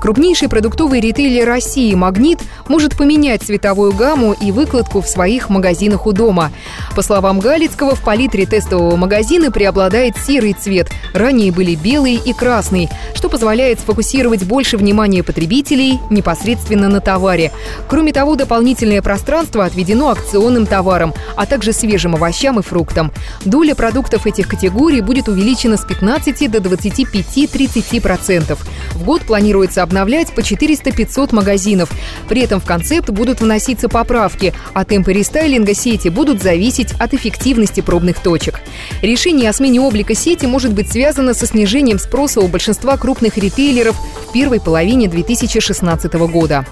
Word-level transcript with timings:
Крупнейший 0.00 0.48
продуктовый 0.48 0.98
ритейлер 1.00 1.46
России 1.46 1.94
«Магнит» 1.94 2.38
может 2.68 2.96
поменять 2.96 3.42
цветовую 3.42 3.92
гамму 3.92 4.32
и 4.32 4.50
выкладку 4.50 5.02
в 5.02 5.06
своих 5.06 5.50
магазинах 5.50 6.06
у 6.06 6.12
дома. 6.12 6.50
По 6.96 7.02
словам 7.02 7.38
Галицкого, 7.38 7.94
в 7.94 8.02
палитре 8.02 8.46
тестового 8.46 8.96
магазина 8.96 9.50
преобладает 9.50 10.16
серый 10.16 10.54
цвет. 10.54 10.88
Ранее 11.12 11.52
были 11.52 11.74
белый 11.74 12.14
и 12.14 12.32
красный, 12.32 12.88
что 13.14 13.28
позволяет 13.28 13.78
сфокусировать 13.80 14.44
больше 14.44 14.78
внимания 14.78 15.22
потребителей 15.22 16.00
непосредственно 16.08 16.88
на 16.88 17.02
товаре. 17.02 17.52
Кроме 17.86 18.14
того, 18.14 18.36
дополнительное 18.36 19.02
пространство 19.02 19.66
отведено 19.66 20.08
акционным 20.08 20.64
товарам, 20.64 21.12
а 21.36 21.44
также 21.44 21.74
свежим 21.74 22.14
овощам 22.14 22.58
и 22.58 22.62
фруктам. 22.62 23.12
Доля 23.44 23.74
продуктов 23.74 24.26
этих 24.26 24.48
категорий 24.48 25.02
будет 25.02 25.28
увеличена 25.28 25.76
с 25.76 25.84
15 25.84 26.50
до 26.50 26.58
25-30%. 26.58 28.56
В 28.94 29.04
год 29.04 29.20
планируется 29.22 29.82
обновлять 29.90 30.32
по 30.32 30.40
400-500 30.40 31.34
магазинов. 31.34 31.90
При 32.28 32.42
этом 32.42 32.60
в 32.60 32.64
концепт 32.64 33.10
будут 33.10 33.40
вноситься 33.40 33.88
поправки, 33.88 34.54
а 34.72 34.84
темпы 34.84 35.12
рестайлинга 35.12 35.74
сети 35.74 36.08
будут 36.08 36.40
зависеть 36.40 36.92
от 36.92 37.12
эффективности 37.12 37.80
пробных 37.80 38.20
точек. 38.20 38.60
Решение 39.02 39.50
о 39.50 39.52
смене 39.52 39.80
облика 39.80 40.14
сети 40.14 40.46
может 40.46 40.72
быть 40.72 40.92
связано 40.92 41.34
со 41.34 41.46
снижением 41.46 41.98
спроса 41.98 42.40
у 42.40 42.46
большинства 42.46 42.96
крупных 42.96 43.36
ритейлеров 43.36 43.96
в 44.28 44.32
первой 44.32 44.60
половине 44.60 45.08
2016 45.08 46.12
года. 46.14 46.64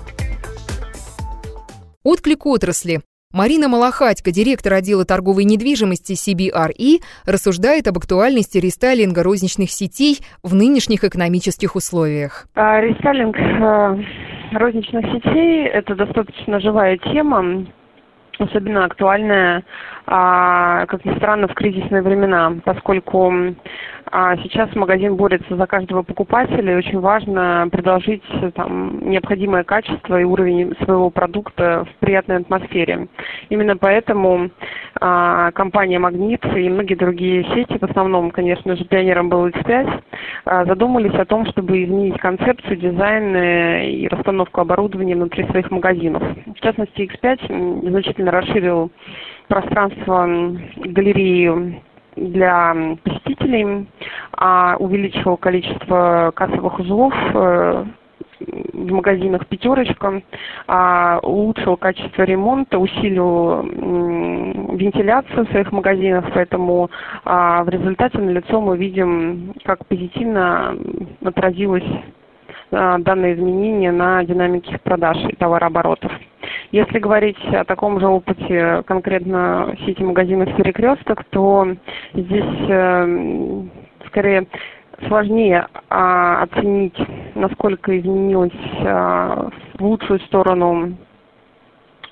Отклик 2.05 2.47
отрасли. 2.47 3.03
Марина 3.35 3.69
Малахатько, 3.69 4.33
директор 4.33 4.73
отдела 4.73 5.05
торговой 5.05 5.45
недвижимости 5.45 6.15
CBRE, 6.15 7.03
рассуждает 7.27 7.87
об 7.87 7.99
актуальности 7.99 8.57
рестайлинга 8.57 9.23
розничных 9.23 9.71
сетей 9.71 10.21
в 10.43 10.55
нынешних 10.55 11.05
экономических 11.05 11.77
условиях. 11.77 12.47
А, 12.55 12.81
рестайлинг 12.81 13.37
э, 13.37 14.57
розничных 14.57 15.05
сетей– 15.13 15.67
это 15.67 15.95
достаточно 15.95 16.59
живая 16.59 16.97
тема, 16.97 17.67
особенно 18.39 18.87
актуальная, 18.87 19.63
а, 20.07 20.87
как 20.87 21.05
ни 21.05 21.15
странно, 21.19 21.49
в 21.49 21.55
кризисные 21.55 22.01
времена, 22.01 22.55
поскольку 22.65 23.31
сейчас 24.43 24.75
магазин 24.75 25.17
борется 25.17 25.57
за 25.57 25.67
каждого 25.67 26.03
покупателя, 26.03 26.73
и 26.73 26.77
очень 26.77 27.01
важно 27.01 27.69
предложить 27.71 28.23
там, 28.55 29.01
необходимое 29.09 29.65
качество 29.65 30.21
и 30.21 30.25
уровень 30.25 30.75
своего 30.85 31.11
продукта 31.11 31.85
в 31.85 32.01
приятной 32.01 32.37
атмосфере. 32.37 33.09
Именно 33.49 33.77
поэтому 33.77 34.51
а, 35.01 35.51
компания 35.53 35.99
«Магнит» 35.99 36.45
и 36.45 36.69
многие 36.69 36.95
другие 36.95 37.45
сети, 37.55 37.79
в 37.79 37.83
основном, 37.85 38.31
конечно 38.31 38.77
же, 38.77 38.85
пионером 38.85 39.29
был 39.29 39.47
X5, 39.49 40.03
а, 40.45 40.65
задумались 40.65 41.15
о 41.15 41.25
том, 41.25 41.47
чтобы 41.47 41.85
изменить 41.85 42.19
концепцию, 42.19 42.77
дизайн 42.77 43.37
э, 43.37 43.91
и 43.91 44.09
расстановку 44.09 44.61
оборудования 44.61 45.15
внутри 45.15 45.45
своих 45.49 45.71
магазинов. 45.71 46.23
В 46.47 46.61
частности, 46.61 47.03
X5 47.03 47.89
значительно 47.91 48.31
расширил 48.31 48.91
пространство 49.49 50.27
галереи 50.77 51.81
для 52.19 52.75
посетителей, 53.05 53.89
а 54.37 54.77
увеличил 54.79 55.37
количество 55.37 56.33
кассовых 56.35 56.79
узлов 56.79 57.15
э, 57.35 57.85
в 58.41 58.93
магазинах 58.93 59.47
«Пятерочка», 59.47 60.23
а, 60.67 61.19
улучшил 61.23 61.77
качество 61.77 62.23
ремонта, 62.23 62.79
усилил 62.79 63.63
вентиляцию 64.77 65.47
в 65.47 65.51
своих 65.51 65.73
магазинах, 65.73 66.25
поэтому 66.33 66.91
а, 67.25 67.65
в 67.65 67.69
результате 67.69 68.19
на 68.19 68.31
лицо 68.31 68.61
мы 68.61 68.77
видим, 68.77 69.55
как 69.65 69.85
позитивно 69.87 70.77
отразилось 71.25 71.85
данное 72.71 73.35
изменение 73.35 73.93
на 73.93 74.23
динамике 74.25 74.79
продаж 74.79 75.17
и 75.29 75.35
товарооборотов. 75.37 76.13
Если 76.71 76.99
говорить 76.99 77.39
о 77.47 77.65
таком 77.65 77.99
же 77.99 78.07
опыте 78.07 78.83
конкретно 78.87 79.75
сети 79.87 80.03
магазинов 80.03 80.55
«Перекресток», 80.57 81.25
то 81.31 81.67
здесь 82.13 82.69
э, 82.69 83.63
скорее 84.09 84.47
сложнее 85.07 85.67
а, 85.89 86.43
оценить, 86.43 86.97
насколько 87.35 87.99
изменилось 87.99 88.53
а, 88.81 89.49
в 89.79 89.83
лучшую 89.83 90.21
сторону 90.21 90.95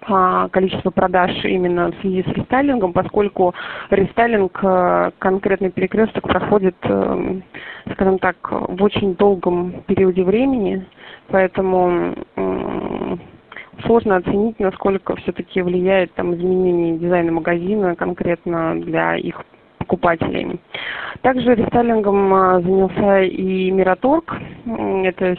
а, 0.08 0.48
количество 0.48 0.90
продаж 0.90 1.32
именно 1.44 1.90
в 1.90 2.00
связи 2.00 2.22
с 2.22 2.26
рестайлингом, 2.28 2.92
поскольку 2.92 3.54
рестайлинг 3.90 4.58
а, 4.62 5.10
конкретный 5.18 5.70
перекресток 5.70 6.22
проходит, 6.28 6.76
а, 6.82 7.40
скажем 7.92 8.18
так, 8.20 8.36
в 8.50 8.82
очень 8.82 9.16
долгом 9.16 9.82
периоде 9.86 10.22
времени, 10.22 10.86
поэтому 11.28 12.14
сложно 13.84 14.16
оценить, 14.16 14.58
насколько 14.58 15.16
все-таки 15.16 15.62
влияет 15.62 16.12
там 16.14 16.34
изменение 16.34 16.98
дизайна 16.98 17.32
магазина 17.32 17.94
конкретно 17.94 18.80
для 18.80 19.16
их 19.16 19.44
покупателей. 19.78 20.60
Также 21.22 21.54
рестайлингом 21.54 22.34
а, 22.34 22.60
занялся 22.60 23.22
и 23.22 23.70
Мираторг. 23.70 24.36
Это 25.04 25.36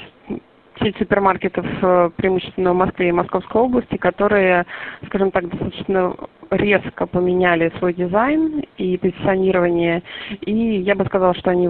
сеть 0.82 0.98
супермаркетов 0.98 1.66
э, 1.82 2.12
преимущественно 2.16 2.74
в 2.74 2.76
Москве 2.76 3.10
и 3.10 3.12
Московской 3.12 3.62
области, 3.62 3.98
которые, 3.98 4.66
скажем 5.08 5.32
так, 5.32 5.50
достаточно 5.50 6.16
резко 6.52 7.08
поменяли 7.08 7.72
свой 7.80 7.94
дизайн 7.94 8.64
и 8.78 8.98
позиционирование. 8.98 10.04
И 10.42 10.54
я 10.54 10.96
бы 10.96 11.06
сказала, 11.06 11.34
что 11.34 11.52
они 11.52 11.70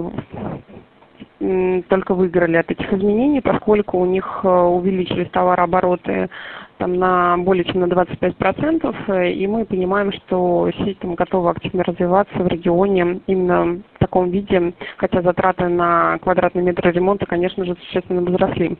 только 1.38 2.14
выиграли 2.14 2.56
от 2.56 2.70
этих 2.70 2.92
изменений, 2.92 3.40
поскольку 3.40 3.98
у 3.98 4.06
них 4.06 4.40
э, 4.42 4.48
увеличились 4.48 5.30
товарообороты 5.30 6.30
там, 6.78 6.94
на 6.94 7.36
более 7.38 7.64
чем 7.64 7.80
на 7.80 7.84
25%, 7.84 8.94
э, 9.08 9.32
и 9.32 9.46
мы 9.46 9.64
понимаем, 9.64 10.12
что 10.12 10.68
сеть 10.78 10.98
там, 10.98 11.14
готова 11.14 11.50
активно 11.50 11.84
развиваться 11.84 12.38
в 12.38 12.46
регионе 12.48 13.20
именно 13.28 13.80
в 13.94 13.98
таком 14.00 14.30
виде, 14.30 14.72
хотя 14.96 15.22
затраты 15.22 15.68
на 15.68 16.18
квадратный 16.18 16.62
метр 16.62 16.90
ремонта, 16.90 17.26
конечно 17.26 17.64
же, 17.64 17.76
существенно 17.82 18.22
возросли. 18.22 18.76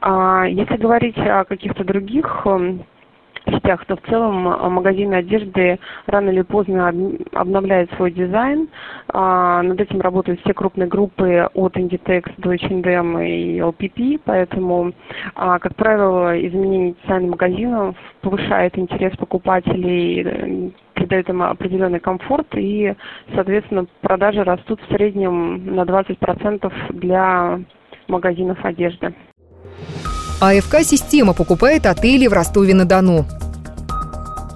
А 0.00 0.46
если 0.46 0.76
говорить 0.76 1.18
о 1.18 1.44
каких-то 1.44 1.84
других 1.84 2.42
эм, 2.46 2.84
сетях, 3.56 3.84
то 3.86 3.96
в 3.96 4.02
целом 4.08 4.48
а, 4.48 4.68
магазины 4.68 5.14
одежды 5.14 5.78
рано 6.06 6.30
или 6.30 6.42
поздно 6.42 6.92
обновляют 7.32 7.90
свой 7.92 8.10
дизайн. 8.10 8.68
А, 9.08 9.62
над 9.62 9.80
этим 9.80 10.00
работают 10.00 10.40
все 10.40 10.54
крупные 10.54 10.88
группы 10.88 11.48
от 11.54 11.76
Inditex 11.76 12.32
до 12.38 12.52
H&M 12.52 13.18
и 13.18 13.58
LPP, 13.58 14.20
поэтому, 14.24 14.92
а, 15.34 15.58
как 15.58 15.74
правило, 15.76 16.38
изменение 16.46 16.94
дизайна 17.02 17.28
магазинов 17.28 17.96
повышает 18.20 18.78
интерес 18.78 19.16
покупателей, 19.16 20.22
э, 20.22 20.70
придает 20.94 21.28
им 21.28 21.42
определенный 21.42 22.00
комфорт 22.00 22.46
и, 22.56 22.94
соответственно, 23.34 23.86
продажи 24.00 24.42
растут 24.42 24.80
в 24.80 24.92
среднем 24.92 25.74
на 25.74 25.84
20% 25.84 26.72
для 26.90 27.60
магазинов 28.08 28.64
одежды. 28.64 29.14
АФК-система 30.40 31.32
покупает 31.32 31.86
отели 31.86 32.26
в 32.26 32.32
Ростове-на-Дону. 32.32 33.24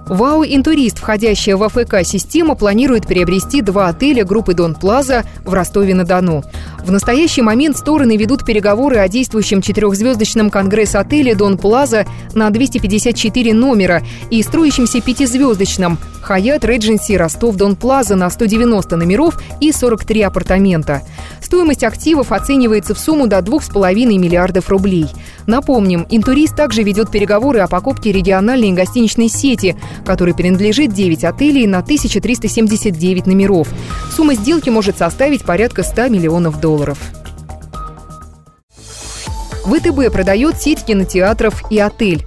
Вау 0.09 0.43
Интурист, 0.43 0.97
входящая 0.97 1.55
в 1.55 1.61
АФК-систему, 1.63 2.55
планирует 2.55 3.05
приобрести 3.05 3.61
два 3.61 3.89
отеля 3.89 4.25
группы 4.25 4.55
Дон 4.55 4.73
Плаза 4.73 5.23
в 5.45 5.53
Ростове-на-Дону. 5.53 6.43
В 6.83 6.91
настоящий 6.91 7.41
момент 7.41 7.77
стороны 7.77 8.15
ведут 8.17 8.45
переговоры 8.45 8.97
о 8.97 9.07
действующем 9.07 9.61
четырехзвездочном 9.61 10.49
конгресс-отеле 10.49 11.35
«Дон 11.35 11.57
Плаза» 11.57 12.05
на 12.33 12.49
254 12.49 13.53
номера 13.53 14.01
и 14.31 14.41
строящемся 14.41 15.01
пятизвездочном 15.01 15.97
«Хаят 16.21 16.63
Редженси 16.63 17.13
Ростов 17.13 17.55
Дон 17.55 17.75
Плаза» 17.75 18.15
на 18.15 18.29
190 18.29 18.95
номеров 18.95 19.41
и 19.59 19.71
43 19.71 20.21
апартамента. 20.21 21.01
Стоимость 21.41 21.83
активов 21.83 22.31
оценивается 22.31 22.93
в 22.93 22.99
сумму 22.99 23.27
до 23.27 23.39
2,5 23.39 23.93
миллиардов 24.17 24.69
рублей. 24.69 25.07
Напомним, 25.47 26.05
«Интурист» 26.09 26.55
также 26.55 26.83
ведет 26.83 27.11
переговоры 27.11 27.59
о 27.59 27.67
покупке 27.67 28.11
региональной 28.11 28.71
гостиничной 28.71 29.29
сети, 29.29 29.75
которой 30.05 30.33
принадлежит 30.33 30.93
9 30.93 31.23
отелей 31.23 31.67
на 31.67 31.79
1379 31.79 33.25
номеров. 33.25 33.67
Сумма 34.15 34.35
сделки 34.35 34.69
может 34.69 34.97
составить 34.97 35.43
порядка 35.43 35.83
100 35.83 36.09
миллионов 36.09 36.59
долларов. 36.59 36.68
ВТБ 39.63 40.11
продает 40.11 40.59
сеть 40.59 40.83
кинотеатров 40.83 41.63
и 41.69 41.79
отель. 41.79 42.25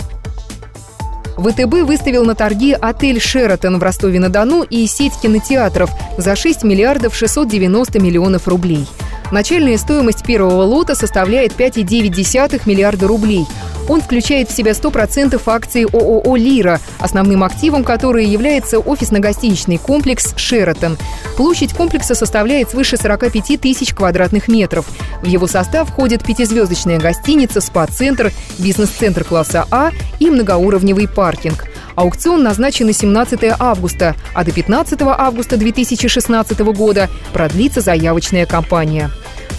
ВТБ 1.37 1.83
выставил 1.83 2.25
на 2.25 2.35
торги 2.35 2.73
отель 2.73 3.21
«Шератон» 3.21 3.79
в 3.79 3.83
Ростове-на-Дону 3.83 4.63
и 4.63 4.87
сеть 4.87 5.19
кинотеатров 5.21 5.91
за 6.19 6.37
6 6.37 6.63
миллиардов 6.63 7.17
690 7.17 8.01
миллионов 8.01 8.47
рублей. 8.47 8.87
Начальная 9.33 9.79
стоимость 9.79 10.25
первого 10.25 10.63
лота 10.63 10.95
составляет 10.95 11.53
5,9 11.53 12.63
миллиарда 12.67 13.07
рублей. 13.09 13.47
Он 13.93 14.01
включает 14.01 14.49
в 14.49 14.57
себя 14.57 14.73
100% 14.73 15.39
акций 15.45 15.85
ООО 15.85 16.37
«Лира», 16.37 16.81
основным 16.99 17.45
активом 17.45 17.85
которой 17.85 18.25
является 18.25 18.79
офисно-гостиничный 18.79 19.77
комплекс 19.77 20.33
«Шератон». 20.35 20.97
Площадь 21.37 21.75
комплекса 21.75 22.15
составляет 22.15 22.71
свыше 22.71 22.97
45 22.97 23.61
тысяч 23.61 23.93
квадратных 23.93 24.49
метров. 24.49 24.87
В 25.21 25.27
его 25.27 25.47
состав 25.47 25.91
входит 25.91 26.25
пятизвездочная 26.25 26.99
гостиница, 26.99 27.61
спа-центр, 27.61 28.33
бизнес-центр 28.59 29.25
класса 29.25 29.67
А 29.71 29.91
и 30.19 30.31
многоуровневый 30.31 31.07
паркинг. 31.07 31.67
Аукцион 31.95 32.43
назначен 32.43 32.87
на 32.87 32.95
17 32.95 33.41
августа, 33.59 34.17
а 34.33 34.43
до 34.43 34.53
15 34.53 35.03
августа 35.03 35.59
2016 35.59 36.59
года 36.61 37.11
продлится 37.35 37.83
заявочная 37.83 38.47
кампания. 38.47 39.11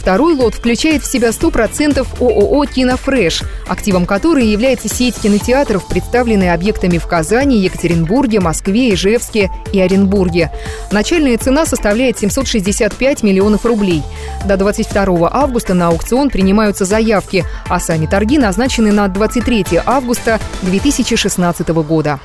Второй 0.03 0.33
лот 0.33 0.55
включает 0.55 1.01
в 1.01 1.09
себя 1.09 1.29
100% 1.29 2.05
ООО 2.19 2.65
«Кинофреш», 2.65 3.43
активом 3.69 4.05
которой 4.05 4.45
является 4.45 4.89
сеть 4.89 5.15
кинотеатров, 5.15 5.87
представленные 5.87 6.53
объектами 6.53 6.97
в 6.97 7.07
Казани, 7.07 7.61
Екатеринбурге, 7.61 8.41
Москве, 8.41 8.93
Ижевске 8.93 9.49
и 9.71 9.79
Оренбурге. 9.79 10.51
Начальная 10.91 11.37
цена 11.37 11.65
составляет 11.65 12.19
765 12.19 13.23
миллионов 13.23 13.65
рублей. 13.65 14.03
До 14.45 14.57
22 14.57 15.29
августа 15.31 15.73
на 15.73 15.87
аукцион 15.87 16.29
принимаются 16.29 16.83
заявки, 16.83 17.45
а 17.69 17.79
сами 17.79 18.05
торги 18.05 18.37
назначены 18.37 18.91
на 18.91 19.07
23 19.07 19.83
августа 19.85 20.41
2016 20.63 21.69
года. 21.69 22.19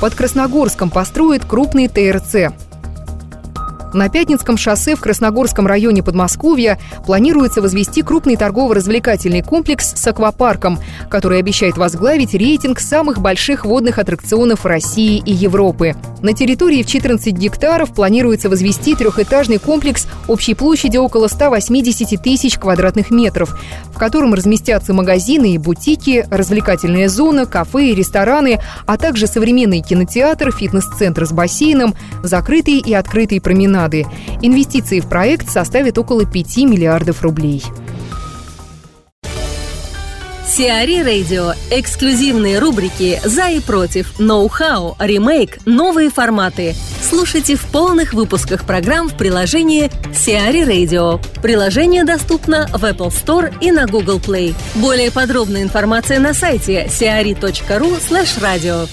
Под 0.00 0.16
Красногорском 0.16 0.90
построят 0.90 1.44
крупный 1.44 1.86
ТРЦ. 1.86 2.67
На 3.94 4.10
Пятницком 4.10 4.58
шоссе 4.58 4.94
в 4.94 5.00
Красногорском 5.00 5.66
районе 5.66 6.02
Подмосковья 6.02 6.78
планируется 7.06 7.62
возвести 7.62 8.02
крупный 8.02 8.36
торгово-развлекательный 8.36 9.42
комплекс 9.42 9.94
с 9.94 10.06
аквапарком, 10.06 10.78
который 11.08 11.38
обещает 11.38 11.78
возглавить 11.78 12.34
рейтинг 12.34 12.80
самых 12.80 13.20
больших 13.20 13.64
водных 13.64 13.98
аттракционов 13.98 14.66
России 14.66 15.22
и 15.24 15.32
Европы. 15.32 15.96
На 16.20 16.34
территории 16.34 16.82
в 16.82 16.86
14 16.86 17.32
гектаров 17.32 17.94
планируется 17.94 18.50
возвести 18.50 18.94
трехэтажный 18.94 19.58
комплекс 19.58 20.06
общей 20.26 20.54
площадью 20.54 21.02
около 21.02 21.28
180 21.28 22.22
тысяч 22.22 22.58
квадратных 22.58 23.10
метров, 23.10 23.58
в 23.86 23.98
котором 23.98 24.34
разместятся 24.34 24.92
магазины 24.92 25.54
и 25.54 25.58
бутики, 25.58 26.26
развлекательная 26.30 27.08
зона, 27.08 27.46
кафе 27.46 27.86
и 27.86 27.94
рестораны, 27.94 28.60
а 28.86 28.98
также 28.98 29.26
современный 29.26 29.80
кинотеатр, 29.80 30.52
фитнес-центр 30.52 31.24
с 31.24 31.32
бассейном, 31.32 31.94
закрытый 32.22 32.78
и 32.78 32.92
открытый 32.92 33.40
променад 33.40 33.77
променады. 33.78 34.06
Инвестиции 34.42 35.00
в 35.00 35.08
проект 35.08 35.50
составят 35.50 35.98
около 35.98 36.24
5 36.24 36.56
миллиардов 36.58 37.22
рублей. 37.22 37.62
Сиари 40.46 41.02
Радио. 41.02 41.52
Эксклюзивные 41.70 42.58
рубрики 42.58 43.20
«За 43.22 43.48
и 43.50 43.60
против», 43.60 44.18
«Ноу-хау», 44.18 44.96
«Ремейк», 44.98 45.58
«Новые 45.66 46.10
форматы». 46.10 46.74
Слушайте 47.02 47.54
в 47.54 47.64
полных 47.66 48.12
выпусках 48.12 48.64
программ 48.64 49.08
в 49.08 49.16
приложении 49.16 49.90
Сиари 50.12 50.62
Radio. 50.62 51.20
Приложение 51.42 52.04
доступно 52.04 52.66
в 52.72 52.82
Apple 52.82 53.10
Store 53.10 53.54
и 53.60 53.70
на 53.70 53.86
Google 53.86 54.18
Play. 54.18 54.54
Более 54.74 55.12
подробная 55.12 55.62
информация 55.62 56.18
на 56.18 56.34
сайте 56.34 56.86
siari.ru 56.86 58.00
slash 58.00 58.40
radio. 58.40 58.88